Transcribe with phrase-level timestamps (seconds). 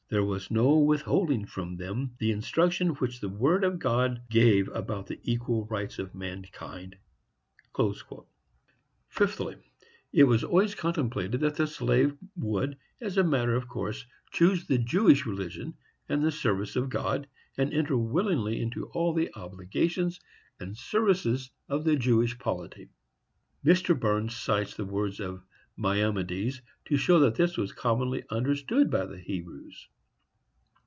[0.09, 5.07] There was no withholding from them the instruction which the word of God gave about
[5.07, 6.97] the equal rights of mankind."
[9.07, 9.55] Fifthly.
[10.11, 14.77] It was always contemplated that the slave would, as a matter of course, choose the
[14.77, 15.75] Jewish religion,
[16.09, 17.25] and the service of God,
[17.57, 20.19] and enter willingly into all the obligations
[20.59, 22.89] and services of the Jewish polity.
[23.63, 23.97] Mr.
[23.97, 25.41] Barnes cites the words of
[25.77, 29.87] Maimonides, to show how this was commonly understood by the Hebrews.